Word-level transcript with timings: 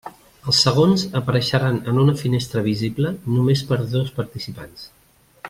Els 0.51 0.61
segons, 0.67 1.03
apareixeran 1.19 1.77
en 1.91 1.99
una 2.05 2.15
finestra 2.23 2.65
visible 2.69 3.13
només 3.35 3.63
per 3.69 3.79
a 3.85 3.87
dos 3.93 4.11
participants. 4.19 4.91